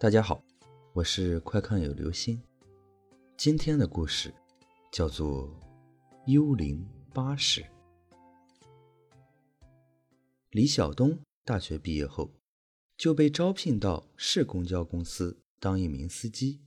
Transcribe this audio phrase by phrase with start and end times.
[0.00, 0.40] 大家好，
[0.92, 2.40] 我是快看有流星。
[3.36, 4.32] 今天的故事
[4.92, 5.48] 叫做
[6.32, 7.62] 《幽灵巴士》。
[10.50, 12.30] 李晓东大学毕业后
[12.96, 16.60] 就被招聘到市公交公司当一名司机，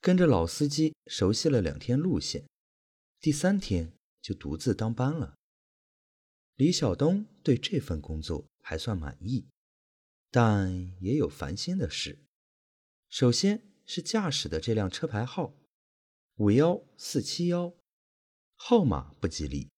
[0.00, 2.44] 跟着老司机熟悉了两天路线，
[3.18, 3.92] 第三天
[4.22, 5.34] 就独自当班了。
[6.54, 9.48] 李晓东对这份工作还算满意。
[10.32, 12.16] 但也有烦心的事。
[13.10, 15.52] 首先是驾驶的这辆车牌号
[16.36, 17.74] 五幺四七幺，
[18.54, 19.68] 号码不吉利，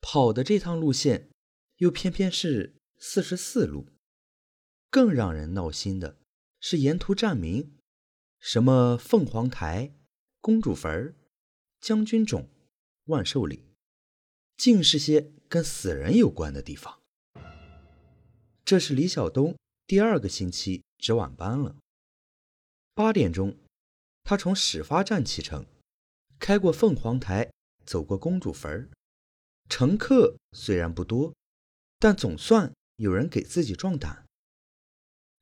[0.00, 1.28] 跑的这趟路线
[1.76, 3.86] 又偏偏是四十四路。
[4.88, 6.18] 更让人闹心的
[6.58, 7.76] 是沿途站名，
[8.38, 9.94] 什么凤凰台、
[10.40, 11.14] 公主坟、
[11.80, 12.48] 将军冢、
[13.04, 13.62] 万寿岭，
[14.56, 17.02] 尽是些跟死人有关的地方。
[18.64, 19.54] 这是李晓东。
[19.86, 21.76] 第二个星期值晚班了。
[22.96, 23.56] 八点钟，
[24.22, 25.66] 他从始发站启程，
[26.38, 27.50] 开过凤凰台，
[27.84, 28.88] 走过公主坟
[29.68, 31.34] 乘客虽然不多，
[31.98, 34.24] 但总算有人给自己壮胆。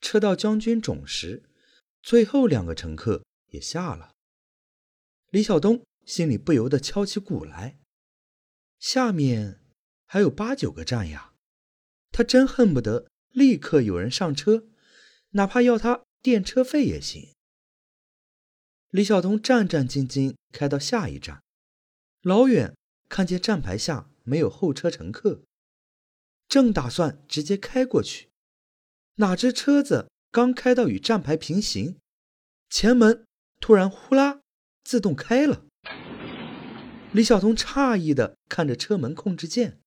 [0.01, 1.43] 车到将军冢时，
[2.03, 4.15] 最后两个乘客也下了。
[5.29, 7.79] 李晓东心里不由得敲起鼓来：
[8.79, 9.61] 下面
[10.07, 11.35] 还有八九个站呀！
[12.11, 13.09] 他真恨不得。
[13.31, 14.69] 立刻有人上车，
[15.31, 17.32] 哪怕要他垫车费也行。
[18.93, 21.43] 李晓东战战兢兢开到下一站，
[22.21, 22.77] 老远
[23.09, 25.45] 看见站牌下没有候车乘客，
[26.47, 28.29] 正打算直接开过去，
[29.15, 31.97] 哪知车子刚开到与站牌平行，
[32.69, 33.25] 前门
[33.61, 34.43] 突然呼啦
[34.85, 35.65] 自动开了。
[37.13, 39.81] 李晓东诧异的看着车门控制键，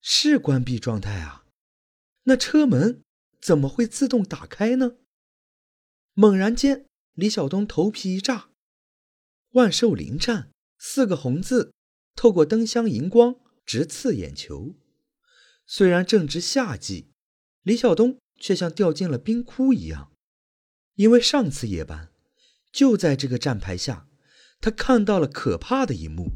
[0.00, 1.44] 是关闭状态啊。
[2.24, 3.04] 那车门
[3.40, 4.96] 怎么会自动打开呢？
[6.14, 8.50] 猛然间，李晓东头皮一炸。
[9.52, 11.72] 万寿林站四个红字
[12.14, 14.74] 透过灯箱荧光直刺眼球。
[15.66, 17.08] 虽然正值夏季，
[17.62, 20.12] 李晓东却像掉进了冰窟一样。
[20.96, 22.10] 因为上次夜班
[22.70, 24.06] 就在这个站牌下，
[24.60, 26.30] 他看到了可怕的一幕。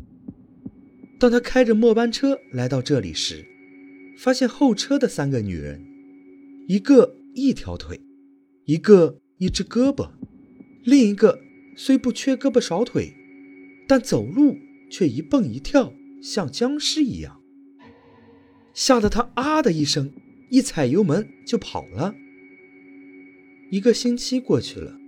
[1.18, 3.46] 当他开着末班车来到这里时，
[4.18, 5.84] 发现后车的三个女人，
[6.68, 8.00] 一个一条腿，
[8.64, 10.10] 一个一只胳膊，
[10.84, 11.42] 另一个
[11.76, 13.12] 虽不缺胳膊少腿，
[13.86, 14.58] 但走路
[14.90, 15.92] 却一蹦一跳，
[16.22, 17.40] 像僵尸一样，
[18.72, 20.12] 吓得他啊的一声，
[20.50, 22.14] 一踩油门就跑了。
[23.70, 24.98] 一个星期过去了，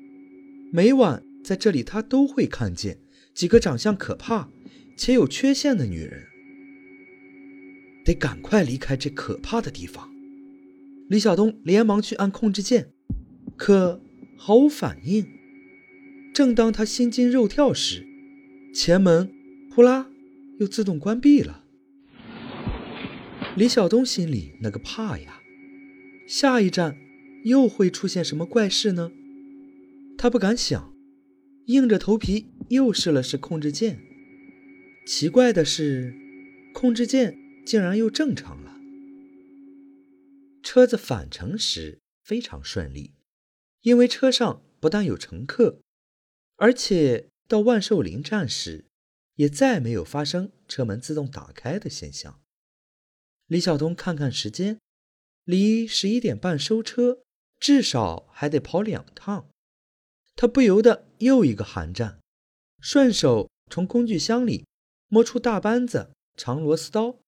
[0.71, 2.99] 每晚在这里，他都会看见
[3.35, 4.49] 几个长相可怕
[4.97, 6.25] 且有缺陷的女人。
[8.05, 10.13] 得赶快离开这可怕的地方！
[11.09, 12.93] 李晓东连忙去按控制键，
[13.57, 14.01] 可
[14.37, 15.27] 毫无反应。
[16.33, 18.07] 正当他心惊肉跳时，
[18.75, 19.33] 前门
[19.71, 20.11] 呼啦
[20.59, 21.65] 又自动关闭了。
[23.57, 25.41] 李晓东心里那个怕呀！
[26.27, 26.97] 下一站
[27.45, 29.13] 又会出现什么怪事呢？
[30.17, 30.95] 他不敢想，
[31.67, 34.01] 硬着头皮又试了试控制键。
[35.05, 36.15] 奇怪的是，
[36.73, 37.39] 控制键。
[37.65, 38.77] 竟然又正常了。
[40.65, 43.15] 车子返程时非常顺利，
[43.83, 45.81] 因为车上不但有乘客，
[46.57, 48.87] 而且到万寿林站时
[49.35, 52.41] 也再没有发生车门自动打开的现象。
[53.47, 54.79] 李晓东看看时间，
[55.45, 57.23] 离十一点半收车
[57.59, 59.51] 至少还得跑两趟，
[60.35, 62.21] 他不由得又一个寒战，
[62.81, 64.67] 顺手从工具箱里
[65.09, 67.19] 摸出大扳子、长螺丝刀。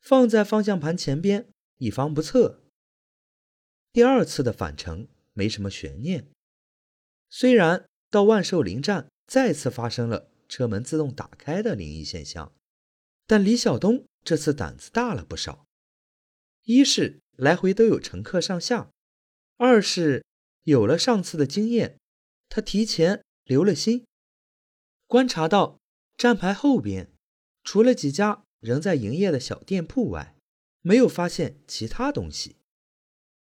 [0.00, 2.62] 放在方向盘前边，以防不测。
[3.92, 6.30] 第二次的返程没什么悬念，
[7.28, 12.52] 虽然到万寿林站再次发生了车门自动打开的灵异现象，
[13.26, 15.64] 但李晓东这次胆子大了不少。
[16.64, 18.90] 一是来回都有乘客上下，
[19.56, 20.24] 二是
[20.64, 21.98] 有了上次的经验，
[22.48, 24.04] 他提前留了心，
[25.06, 25.78] 观察到
[26.16, 27.10] 站牌后边
[27.64, 28.42] 除了几家。
[28.60, 30.36] 仍在营业的小店铺外，
[30.82, 32.56] 没有发现其他东西。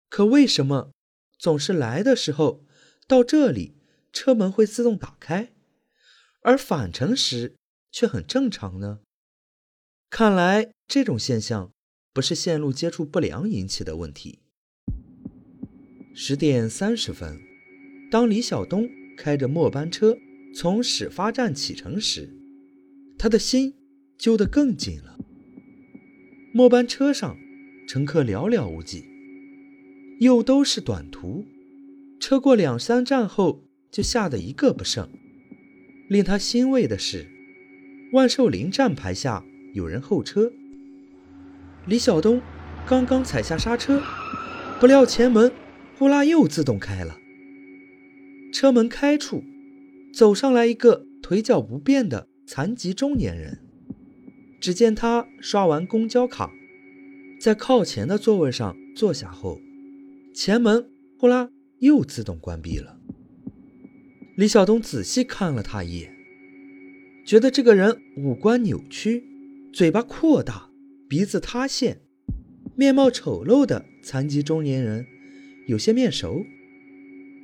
[0.09, 0.91] 可为什么
[1.37, 2.65] 总是来的时候
[3.05, 3.75] 到这里
[4.13, 5.51] 车门会自动打开，
[6.43, 7.55] 而返程时
[7.91, 8.99] 却很正常呢？
[10.09, 11.73] 看来这种现象
[12.13, 14.39] 不是线路接触不良引起的问题。
[16.13, 17.41] 十点三十分，
[18.09, 18.87] 当李晓东
[19.17, 20.15] 开着末班车
[20.55, 22.29] 从始发站启程时，
[23.17, 23.75] 他的心。
[24.15, 25.17] 揪得更紧了。
[26.53, 27.35] 末班车上
[27.89, 29.03] 乘客寥寥无几，
[30.21, 31.43] 又都是短途，
[32.21, 35.07] 车车过两三站后，就吓得一个不剩。
[36.09, 37.27] 令他欣慰的是，
[38.11, 40.51] 万寿林站牌下有人候车。
[41.85, 42.41] 李晓东
[42.87, 44.01] 刚刚踩下刹车，
[44.79, 45.51] 不料前门
[45.97, 47.17] 呼啦又自动开了。
[48.51, 49.43] 车门开处，
[50.13, 53.59] 走上来一个腿脚不便的残疾中年人。
[54.59, 56.51] 只见他刷完公交卡，
[57.39, 59.59] 在靠前的座位上坐下后，
[60.33, 60.89] 前门
[61.19, 61.49] 呼啦
[61.79, 63.02] 又自动关闭了。
[64.35, 66.15] 李晓东仔细看了他一眼，
[67.23, 69.23] 觉得这个人五官扭曲，
[69.71, 70.71] 嘴巴扩大，
[71.07, 72.01] 鼻子塌陷，
[72.75, 75.05] 面貌丑陋的残疾中年人
[75.67, 76.43] 有些面熟，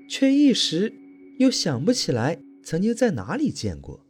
[0.10, 0.92] 却一时
[1.38, 4.04] 又想不起来曾经在哪里见过。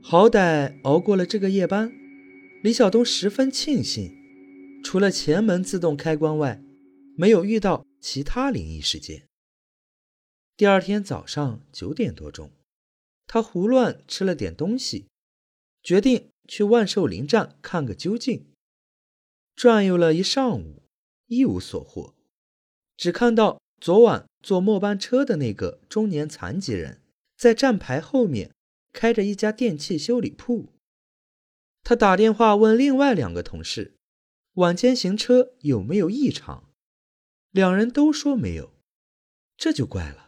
[0.00, 1.92] 好歹熬过了这个夜班，
[2.62, 4.10] 李晓东十分庆幸，
[4.82, 6.62] 除了前门自动开关外，
[7.18, 9.24] 没有遇到其他灵异事件。
[10.56, 12.52] 第二天早上九点多钟，
[13.26, 15.08] 他胡乱吃了点东西，
[15.82, 18.46] 决定去万寿林站看个究竟。
[19.56, 20.84] 转悠了一上午，
[21.26, 22.14] 一无所获，
[22.96, 27.02] 只看到昨晚坐末班车的那个中年残疾人
[27.36, 28.54] 在站牌后面
[28.92, 30.72] 开着一家电器修理铺。
[31.82, 33.96] 他打电话问另外两个同事，
[34.54, 36.72] 晚间行车有没有异常，
[37.50, 38.72] 两人都说没有，
[39.56, 40.23] 这就怪了。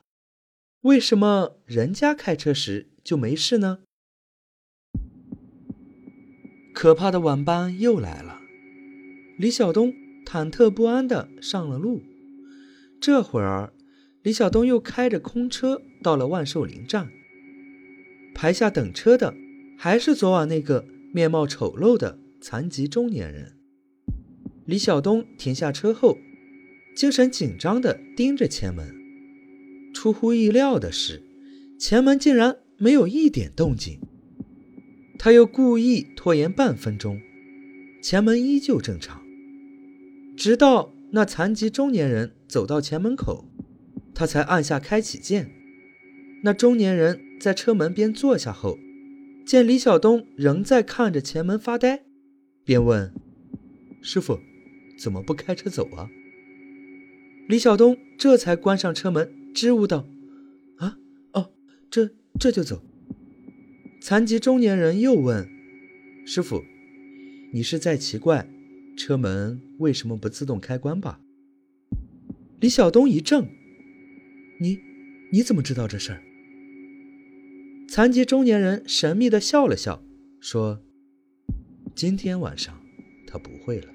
[0.87, 3.81] 为什么人家开车时就没事呢？
[6.73, 8.38] 可怕的晚班又来了，
[9.37, 9.93] 李晓东
[10.25, 12.03] 忐忑不安地上了路。
[13.00, 13.73] 这会儿，
[14.23, 17.11] 李晓东又开着空车到了万寿林站。
[18.32, 19.35] 排下等车的
[19.77, 23.59] 还是昨晚那个面貌丑陋的残疾中年人。
[24.65, 26.17] 李晓东停下车后，
[26.94, 28.95] 精神紧张地盯着前门。
[29.96, 31.22] 出乎意料的是，
[31.81, 33.98] 前门竟然没有一点动静。
[35.19, 37.19] 他又故意拖延半分钟，
[38.02, 39.22] 前门依旧正常。
[40.37, 43.48] 直到那残疾中年人走到前门口，
[44.14, 45.50] 他才按下开启键。
[46.43, 48.78] 那中年人在车门边坐下后，
[49.46, 52.02] 见李晓东仍在看着前门发呆，
[52.66, 53.10] 便问
[54.02, 54.40] ：“师傅，
[54.98, 56.10] 怎么不开车走啊？”
[57.48, 59.32] 李晓东这才关上车门。
[59.56, 60.06] 支吾道
[60.76, 60.99] ：“啊，
[61.32, 61.50] 哦，
[61.91, 62.82] 这这就走。”
[64.03, 65.49] 残疾中年人又问
[66.26, 66.62] ：“师傅，
[67.55, 68.47] 你是在奇怪
[68.99, 71.23] 车门为什么不自动开关吧？”
[72.61, 73.49] 李晓东一怔
[74.61, 74.79] ：“你
[75.32, 76.23] 你怎么知道这事儿？”
[77.88, 80.05] 残疾中年人神秘的笑了笑，
[80.38, 80.82] 说
[81.97, 82.79] ：“今天晚上
[83.26, 83.88] 他不会了。”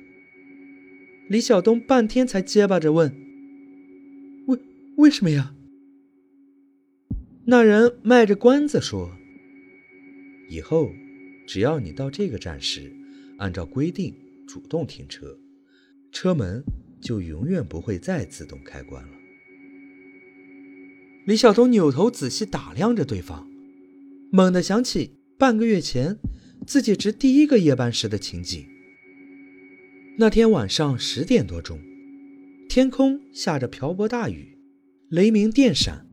[1.30, 3.31] 李晓东半天才结巴着问。
[5.02, 5.56] 为什么呀？
[7.46, 9.18] 那人卖着关子说
[10.48, 10.92] ：“以后
[11.48, 12.94] 只要你到这个站时，
[13.40, 14.14] 按照规定
[14.48, 15.40] 主动停车，
[16.12, 16.64] 车门
[17.02, 19.14] 就永远不会再自动开关了。”
[21.26, 23.50] 李晓东扭头仔细打量着对方，
[24.32, 26.20] 猛地想起半个月前
[26.68, 28.64] 自己值第一个夜班时的情景。
[30.20, 31.80] 那天晚上十点多钟，
[32.70, 34.60] 天空下着瓢泼大雨。
[35.12, 36.08] 雷鸣电闪，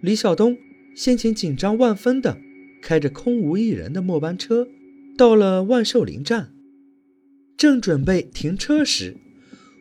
[0.00, 0.56] 李晓东
[0.94, 2.38] 心情紧张万分的
[2.80, 4.66] 开着空无一人的末班车
[5.18, 6.54] 到了万寿林站，
[7.54, 9.18] 正准备停车时，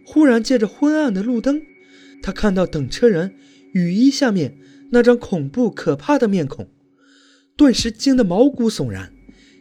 [0.06, 1.62] 忽然借着昏暗的路灯，
[2.22, 3.34] 他看到等车人
[3.72, 4.58] 雨衣下面
[4.92, 6.70] 那张恐怖可怕的面孔，
[7.56, 9.14] 顿时惊得毛骨悚然，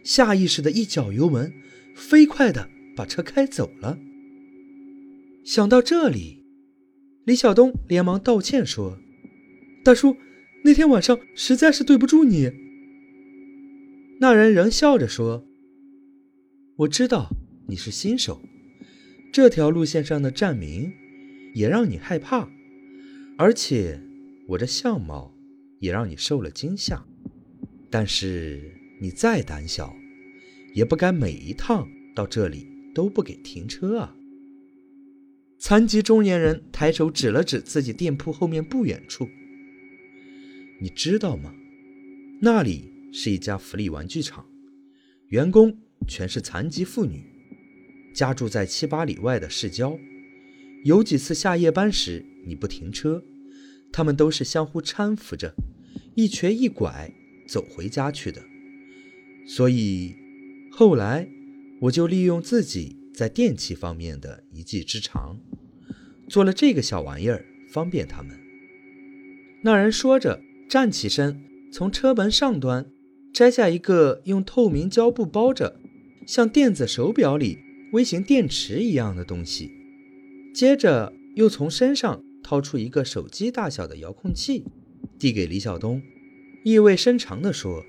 [0.03, 1.53] 下意识的一脚油门，
[1.95, 3.97] 飞快的把车开走了。
[5.45, 6.44] 想到这里。
[7.25, 8.99] 李晓东连忙道歉说
[9.83, 10.17] ：“大叔，
[10.63, 12.51] 那天晚上实在是对不住你。”
[14.21, 15.47] 那人仍笑着说
[16.77, 17.31] ：“我知道
[17.67, 18.43] 你是新手，
[19.33, 20.93] 这条路线上的站名
[21.55, 22.51] 也让你害怕，
[23.39, 24.01] 而且
[24.49, 25.35] 我这相貌
[25.81, 27.07] 也让你受了惊吓。
[27.91, 28.61] 但是
[29.01, 29.97] 你再胆小，
[30.75, 34.15] 也不该每一趟到这里都不给停车啊。”
[35.59, 39.29] 残疾中年人抬手指了指自己店铺后面不远处，
[40.81, 41.55] 你知道吗？
[42.43, 44.45] 那里是一家福利玩具厂，
[45.29, 47.25] 员工全是残疾妇女，
[48.13, 49.99] 家住在七八里外的市郊。
[50.85, 53.25] 有几次下夜班时你不停车，
[53.91, 55.55] 他们都是相互搀扶着，
[56.15, 57.11] 一瘸一拐
[57.49, 58.43] 走回家去的。
[59.47, 60.15] 所以
[60.71, 61.27] 后来
[61.81, 63.04] 我就利用自己。
[63.15, 65.39] 在电器方面的一技之长，
[66.29, 68.37] 做了这个小玩意儿，方便他们。
[69.63, 71.41] 那人说着，站起身，
[71.73, 72.91] 从车门上端
[73.33, 75.81] 摘下一个用透明胶布包着、
[76.27, 77.59] 像电子手表里
[77.93, 79.71] 微型电池一样的东西，
[80.53, 84.65] 接着又从身上掏出一个手机大小的遥控器，
[85.19, 86.03] 递给李晓东，
[86.65, 87.85] 意味深长地说：“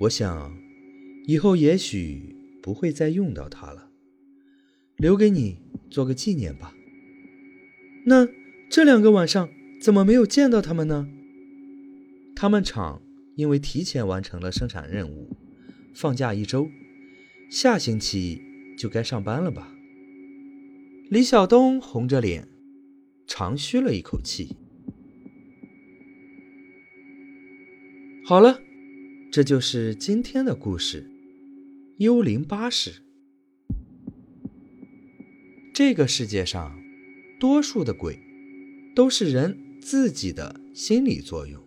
[0.00, 0.56] 我想，
[1.26, 3.87] 以后也许不会再用到它了，
[4.98, 5.56] 留给你
[5.90, 6.74] 做个纪念吧。”
[8.04, 8.28] 那
[8.70, 9.48] 这两个晚上
[9.80, 11.08] 怎么没有见到他们呢？
[12.36, 13.02] 他们厂
[13.36, 15.36] 因为提前完成了生产任务，
[15.94, 16.70] 放假一周，
[17.50, 18.40] 下星期
[18.78, 19.74] 就该上班了吧？
[21.10, 22.46] 李晓东红着脸，
[23.26, 24.56] 长吁了一口气。
[28.24, 28.60] 好了，
[29.32, 31.10] 这就是今天的故事——
[31.98, 33.07] 幽灵巴士。
[35.78, 36.76] 这个世界上。
[37.38, 38.18] 多数的鬼
[38.96, 41.62] 都是人自己的心理作用，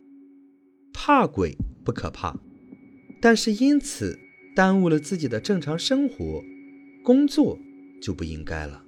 [0.91, 2.37] 怕鬼不可怕，
[3.21, 4.19] 但是因此
[4.53, 6.43] 耽误了自己的正常生活、
[7.01, 7.57] 工作
[8.01, 8.83] 就不应该了。